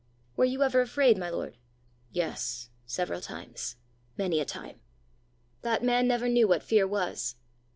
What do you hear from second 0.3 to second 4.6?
"Were you ever afraid, my lord?" "Yes, several times many a